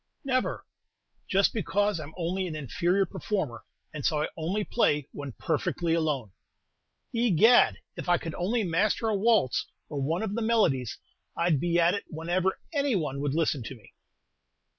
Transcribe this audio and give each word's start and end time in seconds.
"Never." 0.23 0.65
"Just 1.27 1.53
because 1.53 1.99
I'm 1.99 2.15
only 2.17 2.47
an 2.47 2.55
inferior 2.55 3.05
performer, 3.05 3.63
and 3.93 4.03
so 4.03 4.23
I 4.23 4.29
only 4.35 4.63
play 4.63 5.07
when 5.11 5.33
perfectly 5.33 5.93
alone." 5.93 6.31
"Egad, 7.13 7.77
if 7.95 8.09
I 8.09 8.17
could 8.17 8.33
only 8.33 8.63
master 8.63 9.09
a 9.09 9.15
waltz, 9.15 9.67
or 9.89 10.01
one 10.01 10.23
of 10.23 10.33
the 10.33 10.41
melodies, 10.41 10.97
I'd 11.37 11.59
be 11.59 11.79
at 11.79 11.93
it 11.93 12.05
whenever 12.07 12.57
any 12.73 12.95
one 12.95 13.19
would 13.19 13.35
listen 13.35 13.61
to 13.61 13.75
me." 13.75 13.93